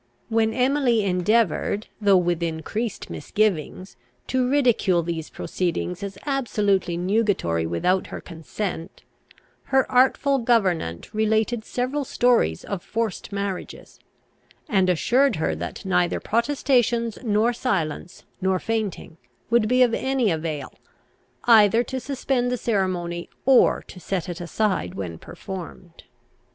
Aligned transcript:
When 0.29 0.51
Emily 0.51 1.03
endeavoured, 1.03 1.85
though 2.01 2.17
with 2.17 2.41
increased 2.41 3.11
misgivings, 3.11 3.97
to 4.29 4.49
ridicule 4.49 5.03
these 5.03 5.29
proceedings 5.29 6.01
as 6.01 6.17
absolutely 6.25 6.97
nugatory 6.97 7.67
without 7.67 8.07
her 8.07 8.19
consent, 8.19 9.03
her 9.65 9.85
artful 9.91 10.39
gouvernante 10.39 11.07
related 11.13 11.63
several 11.63 12.03
stories 12.03 12.63
of 12.65 12.81
forced 12.81 13.31
marriages, 13.31 13.99
and 14.67 14.89
assured 14.89 15.35
her 15.35 15.53
that 15.53 15.85
neither 15.85 16.19
protestations, 16.19 17.19
nor 17.21 17.53
silence, 17.53 18.23
nor 18.41 18.57
fainting, 18.57 19.17
would 19.51 19.67
be 19.67 19.83
of 19.83 19.93
any 19.93 20.31
avail, 20.31 20.73
either 21.43 21.83
to 21.83 21.99
suspend 21.99 22.51
the 22.51 22.57
ceremony, 22.57 23.29
or 23.45 23.83
to 23.83 23.99
set 23.99 24.27
it 24.27 24.41
aside 24.41 24.95
when 24.95 25.19
performed. 25.19 26.05